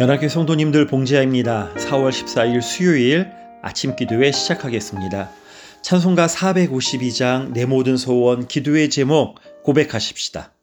[0.00, 1.74] 연합교 성도님들 봉지아입니다.
[1.74, 3.30] 4월 14일 수요일
[3.60, 5.28] 아침 기도회 시작하겠습니다.
[5.82, 10.54] 찬송가 452장 내 모든 소원 기도의 제목 고백하십시다.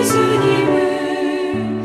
[0.00, 1.79] 예수님을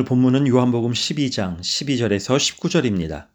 [0.00, 3.26] 오늘 본문은 요한복음 12장 12절에서 19절입니다.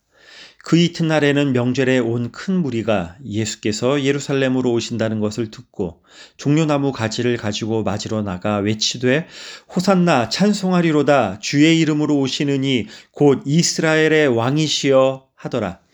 [0.64, 6.02] 그 이튿날에는 명절에 온 큰 무리가 예수께서 예루살렘으로 오신다는 것을 듣고
[6.38, 9.28] 종려나무 가지를 가지고 맞으러 나가 외치되
[9.76, 15.85] 호산나 찬송하리로다 주의 이름으로 오시느니 곧 이스라엘의 왕이시여 하더라.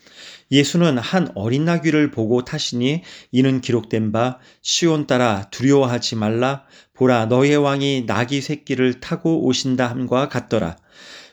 [0.52, 3.02] 예수는 한 어린 나귀를 보고 타시니
[3.32, 10.28] 이는 기록된 바 시온 따라 두려워하지 말라 보라 너의 왕이 나귀 새끼를 타고 오신다 함과
[10.28, 10.76] 같더라.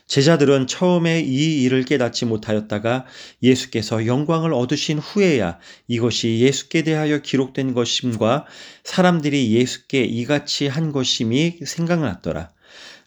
[0.06, 3.04] 제자들은 처음에 이 일을 깨닫지 못하였다가
[3.44, 8.46] 예수께서 영광을 얻으신 후에야 이것이 예수께 대하여 기록된 것임과
[8.82, 12.50] 사람들이 예수께 이같이 한 것임이 생각났더라.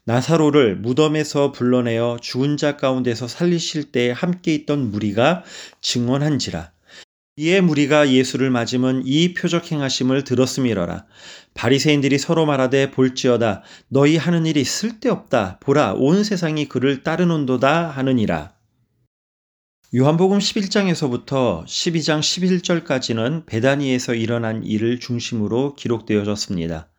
[0.06, 5.44] 나사로를 무덤에서 불러내어 죽은 자 가운데서 살리실 때 함께 있던 무리가
[5.82, 6.72] 증언한지라.
[7.38, 11.06] 이에 무리가 예수를 맞으면 이 표적 행하심을 들었음이러라.
[11.54, 18.54] 바리새인들이 서로 말하되 볼지어다 너희 하는 일이 쓸데없다 보라 온 세상이 그를 따르는도다 하느니라.
[19.96, 26.93] 요한복음 11장에서부터 12장 11절까지는 베다니에서 일어난 일을 중심으로 기록되어졌습니다.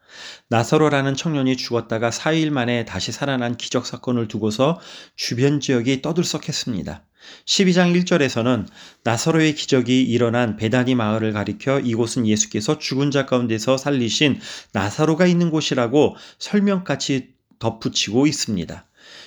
[0.49, 4.81] 나사로라는 청년이 죽었다가 4일 만에 다시 살아난 기적 사건을 두고서
[5.17, 7.03] 주변 지역이 떠들썩했습니다.
[7.47, 8.67] 12장 1절에서는
[9.03, 14.41] 나사로의 기적이 일어난 베다니 마을을 가리켜 이곳은 예수께서 죽은 자 가운데서 살리신
[14.73, 18.85] 나사로가 있는 곳이라고 설명까지 덧붙이고 있습니다.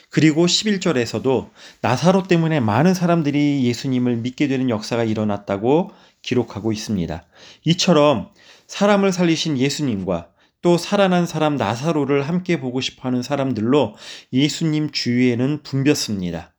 [0.09, 1.49] 그리고 11절에서도
[1.81, 5.91] 나사로 때문에 많은 사람들이 예수님을 믿게 되는 역사가 일어났다고
[6.21, 7.25] 기록하고 있습니다.
[7.65, 8.29] 이처럼
[8.67, 10.29] 사람을 살리신 예수님과
[10.67, 13.95] 또 살아난 사람 나사로를 함께 보고 싶어 하는 사람들로
[14.33, 16.55] 예수님 주위에는 붐볐습니다.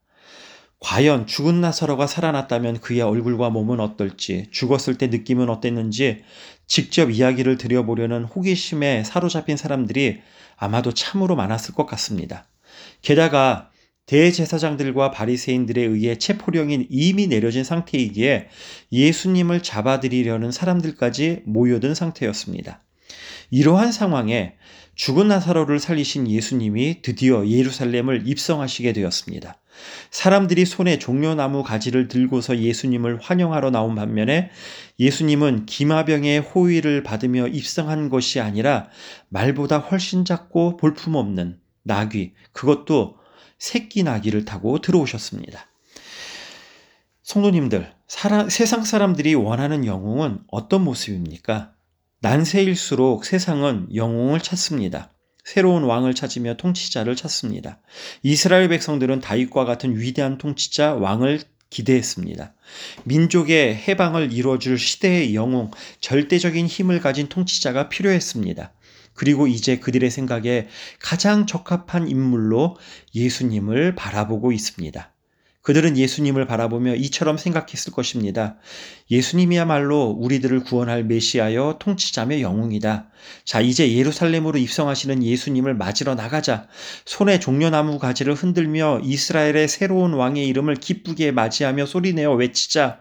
[0.80, 6.22] 과연 죽은 나사로가 살아났다면 그의 얼굴과 몸은 어떨지, 죽었을 때 느낌은 어땠는지
[6.66, 10.20] 직접 이야기를 드려보려는 호기심에 사로잡힌 사람들이
[10.56, 12.48] 아마도 참으로 많았을 것 같습니다.
[13.02, 13.68] 게다가
[14.06, 18.48] 대제사장들과 바리새인들에 의해 체포령이 이미 내려진 상태이기에
[18.90, 22.82] 예수님을 잡아들이려는 사람들까지 모여든 상태였습니다.
[23.50, 24.54] 이러한 상황에
[24.94, 29.60] 죽은 나사로를 살리신 예수님이 드디어 예루살렘을 입성하시게 되었습니다.
[30.10, 34.50] 사람들이 손에 종려나무 가지를 들고서 예수님을 환영하러 나온 반면에
[34.98, 38.88] 예수님은 기마병의 호의를 받으며 입성한 것이 아니라
[39.28, 43.16] 말보다 훨씬 작고 볼품없는 나귀, 그것도
[43.58, 45.66] 새끼 나귀를 타고 들어오셨습니다.
[47.22, 51.72] 성도님들, 사람, 세상 사람들이 원하는 영웅은 어떤 모습입니까?
[52.20, 55.12] 난세일수록 세상은 영웅을 찾습니다.
[55.44, 57.80] 새로운 왕을 찾으며 통치자를 찾습니다.
[58.24, 62.54] 이스라엘 백성들은 다윗과 같은 위대한 통치자 왕을 기대했습니다.
[63.04, 65.70] 민족의 해방을 이루어줄 시대의 영웅,
[66.00, 68.72] 절대적인 힘을 가진 통치자가 필요했습니다.
[69.14, 70.66] 그리고 이제 그들의 생각에
[70.98, 72.76] 가장 적합한 인물로
[73.14, 75.14] 예수님을 바라보고 있습니다.
[75.62, 78.56] 그들은 예수님을 바라보며 이처럼 생각했을 것입니다.
[79.10, 83.10] 예수님이야말로 우리들을 구원할 메시아여 통치자며 영웅이다.
[83.44, 86.68] 자, 이제 예루살렘으로 입성하시는 예수님을 맞으러 나가자.
[87.04, 93.00] 손에 종려나무 가지를 흔들며 이스라엘의 새로운 왕의 이름을 기쁘게 맞이하며 소리내어 외치자.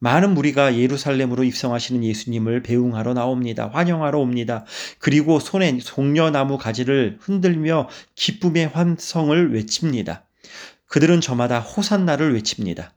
[0.00, 3.70] 많은 무리가 예루살렘으로 입성하시는 예수님을 배웅하러 나옵니다.
[3.72, 4.64] 환영하러 옵니다.
[4.98, 10.27] 그리고 손에 종려나무 가지를 흔들며 기쁨의 환성을 외칩니다.
[10.88, 12.94] 그들은 저마다 호산나를 외칩니다.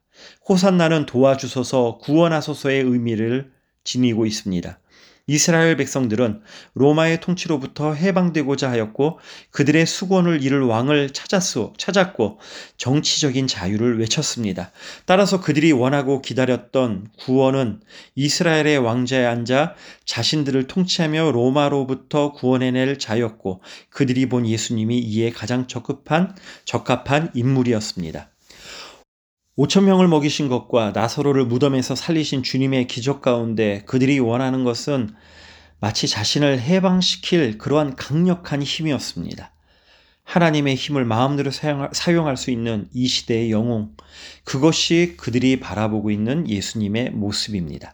[0.48, 3.52] 호산나는 도와주소서 구원하소서의 의미를
[3.84, 4.80] 지니고 있습니다.
[5.28, 6.42] 이스라엘 백성들은
[6.74, 9.20] 로마의 통치로부터 해방되고자 하였고
[9.52, 12.40] 그들의 수건을 이룰 왕을 찾았소, 찾았고
[12.78, 14.72] 정치적인 자유를 외쳤습니다.
[15.06, 17.82] 따라서 그들이 원하고 기다렸던 구원은
[18.16, 19.76] 이스라엘의 왕자에 앉아
[20.06, 26.36] 자신들을 통치하며 로마로부터 구원해낼 자였고 그들이 본 예수님이 이에 가장 적급한
[26.66, 28.32] 적합한 인물이었습니다.
[29.62, 35.14] 5천 명을 먹이신 것과 나사로를 무덤에서 살리신 주님의 기적 가운데 그들이 원하는 것은
[35.80, 39.54] 마치 자신을 해방시킬 그러한 강력한 힘이었습니다.
[40.24, 43.92] 하나님의 힘을 마음대로 사용할 수 있는 이 시대의 영웅,
[44.46, 47.94] 그것이 그들이 바라보고 있는 예수님의 모습입니다.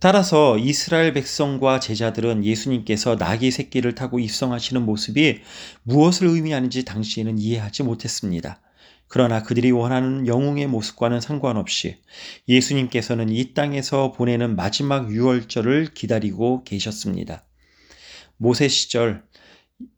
[0.00, 5.40] 따라서 이스라엘 백성과 제자들은 예수님께서 나귀 새끼를 타고 입성하시는 모습이
[5.84, 8.58] 무엇을 의미하는지 당시에는 이해하지 못했습니다.
[9.08, 11.98] 그러나 그들이 원하는 영웅의 모습과는 상관없이
[12.48, 17.44] 예수님께서는 이 땅에서 보내는 마지막 유월절을 기다리고 계셨습니다.
[18.36, 19.22] 모세 시절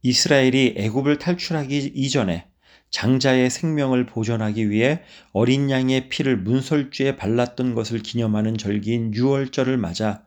[0.03, 2.47] 이스라엘이 애굽을 탈출하기 이전에
[2.91, 10.25] 장자의 생명을 보존하기 위해 어린 양의 피를 문설주에 발랐던 것을 기념하는 절기인 유월절을 맞아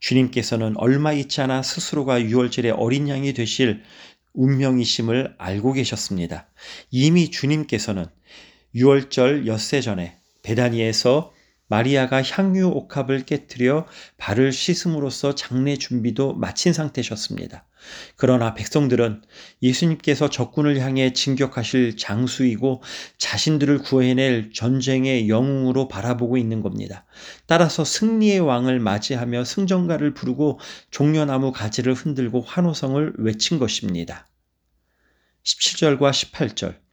[0.00, 3.82] 주님께서는 얼마 있지 않아 스스로가 유월절의 어린 양이 되실
[4.36, 6.48] 운명이심을 알고 계셨습니다.
[6.90, 8.06] 이미 주님께서는
[8.74, 11.32] 6월절 엿새 전에 베다니에서
[11.68, 13.86] 마리아가 향유 옥합을 깨뜨려
[14.18, 17.66] 발을 씻음으로써 장례 준비도 마친 상태셨습니다.
[18.16, 19.22] 그러나 백성들은
[19.62, 22.82] 예수님께서 적군을 향해 진격하실 장수이고
[23.18, 27.04] 자신들을 구해낼 전쟁의 영웅으로 바라보고 있는 겁니다.
[27.46, 30.60] 따라서 승리의 왕을 맞이하며 승전가를 부르고
[30.90, 34.26] 종려나무 가지를 흔들고 환호성을 외친 것입니다.
[35.44, 36.85] 17절과 18절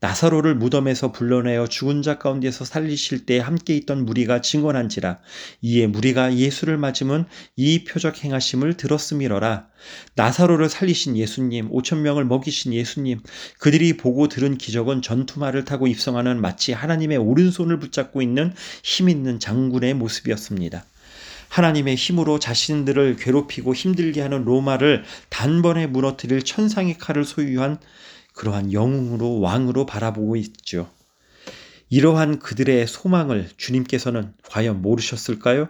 [0.00, 5.18] 나사로를 무덤에서 불러내어 죽은 자 가운데서 살리실 때 함께 있던 무리가 증언한지라
[5.62, 7.26] 이에 무리가 예수를 맞으면
[7.56, 9.68] 이 표적 행하심을 들었음이러라
[10.14, 13.22] 나사로를 살리신 예수님 5천 명을 먹이신 예수님
[13.58, 19.94] 그들이 보고 들은 기적은 전투마를 타고 입성하는 마치 하나님의 오른손을 붙잡고 있는 힘 있는 장군의
[19.94, 20.84] 모습이었습니다.
[21.48, 27.78] 하나님의 힘으로 자신들을 괴롭히고 힘들게 하는 로마를 단번에 무너뜨릴 천상의 칼을 소유한
[28.36, 30.88] 그러한 영웅으로 왕으로 바라보고 있죠.
[31.88, 35.68] 이러한 그들의 소망을 주님께서는 과연 모르셨을까요?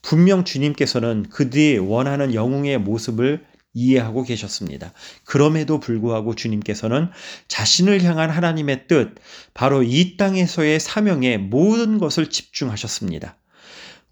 [0.00, 4.92] 분명 주님께서는 그들이 원하는 영웅의 모습을 이해하고 계셨습니다.
[5.24, 7.10] 그럼에도 불구하고 주님께서는
[7.48, 9.14] 자신을 향한 하나님의 뜻,
[9.52, 13.36] 바로 이 땅에서의 사명에 모든 것을 집중하셨습니다.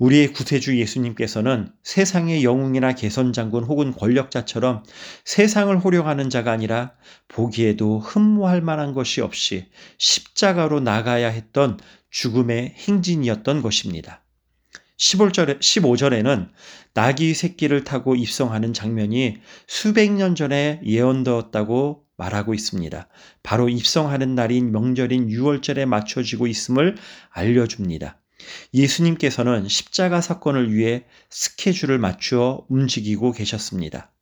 [0.02, 4.82] 우리의 구세주 예수님께서는 세상의 영웅이나 개선장군 혹은 권력자처럼
[5.25, 6.94] 세상을 호령하는 자가 아니라
[7.28, 9.66] 보기에도 흠모할 만한 것이 없이
[9.99, 11.78] 십자가로 나가야 했던
[12.11, 14.25] 죽음의 행진이었던 것입니다.
[14.99, 16.49] 15절에, 15절에는
[16.94, 19.37] 나귀 새끼를 타고 입성하는 장면이
[19.68, 23.09] 수백 년 전에 예언되었다고 말하고 있습니다.
[23.44, 26.97] 바로 입성하는 날인 명절인 6월절에 맞춰지고 있음을
[27.30, 28.22] 알려줍니다.
[28.75, 34.12] 예수님께서는 십자가 사건을 위해 스케줄을 맞추어 움직이고 계셨습니다.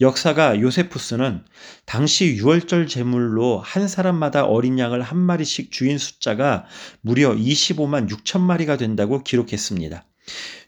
[0.00, 1.44] 역사가 요세푸스는
[1.84, 6.64] 당시 유월절 제물로 한 사람마다 어린 양을 한 마리씩 주인 숫자가
[7.02, 10.04] 무려 25만 6천 마리가 된다고 기록했습니다.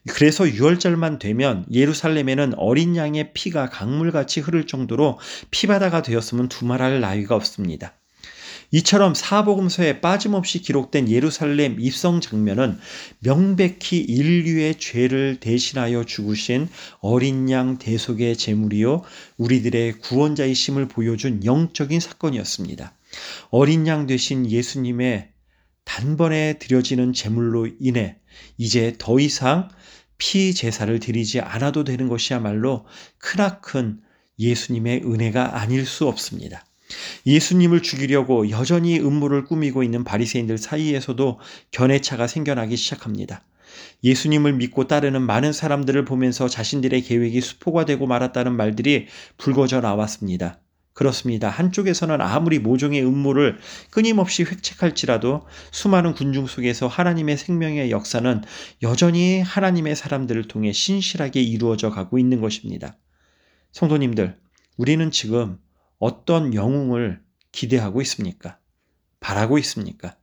[0.09, 5.19] 그래서 6월절만 되면 예루살렘에는 어린 양의 피가 강물같이 흐를 정도로
[5.51, 7.95] 피바다가 되었으면 두말할 나위가 없습니다.
[8.73, 12.79] 이처럼 사복음서에 빠짐없이 기록된 예루살렘 입성 장면은
[13.21, 16.69] 명백히 인류의 죄를 대신하여 죽으신
[17.01, 19.03] 어린 양 대속의 제물이요
[19.37, 22.95] 우리들의 구원자이심을 보여준 영적인 사건이었습니다.
[23.51, 25.29] 어린 양 되신 예수님의
[25.85, 28.17] 단번에 드려지는 제물로 인해
[28.57, 29.69] 이제 더 이상
[30.17, 32.87] 피 제사를 드리지 않아도 되는 것이야말로
[33.19, 34.01] 크나큰
[34.39, 36.65] 예수님의 은혜가 아닐 수 없습니다.
[37.27, 41.39] 예수님을 죽이려고 여전히 음모를 꾸미고 있는 바리새인들 사이에서도
[41.71, 43.45] 견해차가 생겨나기 시작합니다.
[44.05, 49.07] 예수님을 믿고 따르는 많은 사람들을 보면서 자신들의 계획이 수포가 되고 말았다는 말들이
[49.39, 50.61] 불거져 나왔습니다.
[50.95, 51.49] 그렇습니다.
[51.49, 53.59] 한쪽에서는 아무리 모종의 음모를
[53.91, 58.43] 끊임없이 획책할지라도 수많은 군중 속에서 하나님의 생명의 역사는
[58.83, 62.99] 여전히 하나님의 사람들을 통해 신실하게 이루어져 가고 있는 것입니다.
[63.73, 64.37] 성도님들,
[64.77, 65.59] 우리는 지금
[66.03, 67.21] 어떤 영웅을
[67.53, 68.59] 기대하고 있습니까?
[69.21, 70.17] 바라고 있습니까?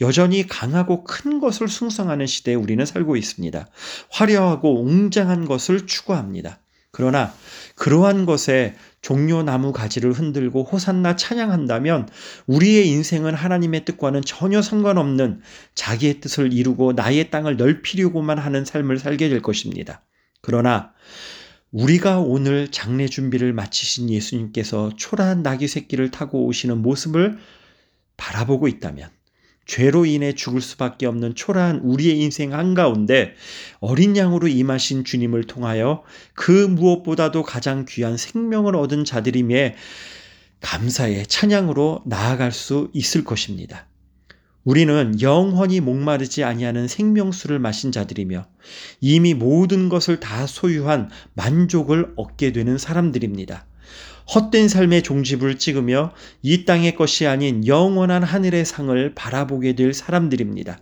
[0.00, 3.66] 여전히 강하고 큰 것을 숭상하는 시대에 우리는 살고 있습니다.
[4.10, 6.60] 화려하고 웅장한 것을 추구합니다.
[6.92, 7.34] 그러나
[7.74, 12.08] 그러한 것에 종려나무 가지를 흔들고 호산나 찬양한다면
[12.46, 15.40] 우리의 인생은 하나님의 뜻과는 전혀 상관없는
[15.74, 20.04] 자기의 뜻을 이루고 나의 땅을 넓히려고만 하는 삶을 살게 될 것입니다.
[20.42, 20.92] 그러나
[21.74, 27.36] 우리가 오늘 장례 준비를 마치신 예수님께서 초라한 나귀 새끼를 타고 오시는 모습을
[28.16, 29.10] 바라보고 있다면
[29.66, 33.34] 죄로 인해 죽을 수밖에 없는 초라한 우리의 인생 한가운데
[33.80, 36.04] 어린 양으로 임하신 주님을 통하여
[36.34, 39.74] 그 무엇보다도 가장 귀한 생명을 얻은 자들임에
[40.60, 43.88] 감사의 찬양으로 나아갈 수 있을 것입니다.
[44.64, 48.46] 우리는 영원히 목마르지 아니하는 생명수를 마신 자들이며
[49.00, 53.66] 이미 모든 것을 다 소유한 만족을 얻게 되는 사람들입니다.
[54.34, 60.78] 헛된 삶의 종집을 찍으며 이 땅의 것이 아닌 영원한 하늘의 상을 바라보게 될 사람들입니다.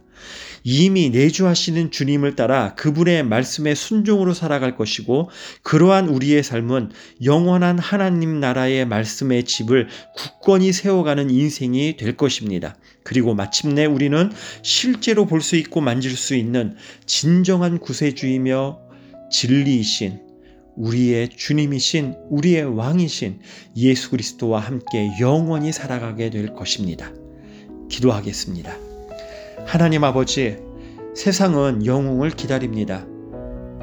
[0.65, 5.31] 이미 내주하시는 주님을 따라 그분의 말씀에 순종으로 살아갈 것이고
[5.63, 6.91] 그러한 우리의 삶은
[7.25, 12.77] 영원한 하나님 나라의 말씀의 집을 굳건히 세워가는 인생이 될 것입니다.
[13.05, 14.31] 그리고 마침내 우리는
[14.63, 18.79] 실제로 볼 수 있고 만질 수 있는 진정한 구세주이며
[19.33, 20.21] 진리이신
[20.77, 23.41] 우리의 주님이신 우리의 왕이신
[23.77, 27.13] 예수 그리스도와 함께 영원히 살아가게 될 것입니다.
[27.91, 28.82] 기도하겠습니다.
[29.67, 30.59] 하나님 아버지,
[31.15, 33.07] 세상은 영웅을 기다립니다.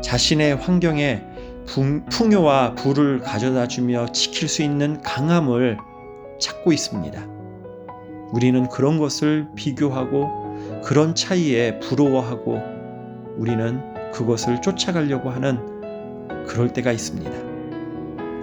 [0.04, 1.24] 자신의 환경에
[2.12, 5.78] 풍요와 부를 가져다 주며 지킬 수 있는 강함을
[6.40, 7.28] 찾고 있습니다.
[8.34, 12.62] 우리는 그런 것을 비교하고 그런 차이에 부러워하고
[13.38, 17.32] 우리는 그것을 쫓아가려고 하는 그럴 때가 있습니다.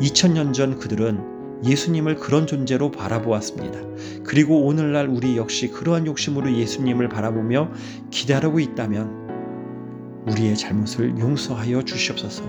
[0.00, 3.80] 2000년 전 그들은 예수님을 그런 존재로 바라보았습니다.
[4.24, 7.70] 그리고 오늘날 우리 역시 그러한 욕심으로 예수님을 바라보며
[8.10, 12.44] 기다리고 있다면 우리의 잘못을 용서하여 주시옵소서.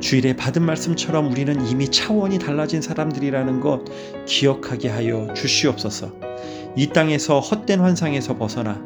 [0.00, 3.84] 주일에 받은 말씀처럼 우리는 이미 차원이 달라진 사람들이라는 것
[4.26, 6.12] 기억하게 하여 주시옵소서.
[6.76, 8.82] 이 땅에서 헛된 환상에서 벗어나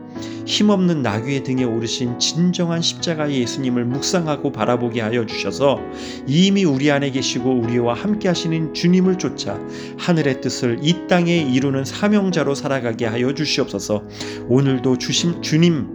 [0.49, 5.78] 힘없는 나귀의 등에 오르신 진정한 십자가의 예수님을 묵상하고 바라보게 하여 주셔서
[6.26, 9.61] 이미 우리 안에 계시고 우리와 함께 하시는 주님을 쫓아
[9.99, 14.02] 하늘의 뜻을 이 땅에 이루는 사명자로 살아가게 하여 주시옵소서
[14.49, 15.87] 오늘도 주심, 주님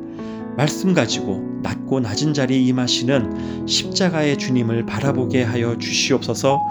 [0.55, 6.61] 말씀 가지고 낮고 낮은 자리에 임하시는 십자가의 주님을 바라보게 하여 주시옵소서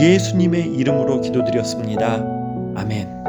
[0.00, 2.24] 예수님의 이름으로 기도드렸습니다.
[2.76, 3.21] 아멘.